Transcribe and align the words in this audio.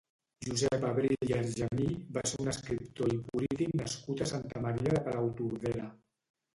Josep 0.45 0.85
Abril 0.91 1.27
i 1.31 1.35
Argemí 1.41 1.85
va 2.17 2.25
ser 2.33 2.41
un 2.47 2.51
escriptor 2.55 3.15
i 3.19 3.23
polític 3.29 3.79
nascut 3.85 4.27
a 4.27 4.31
Santa 4.35 4.67
Maria 4.69 4.99
de 4.99 5.07
Palautordera. 5.11 5.91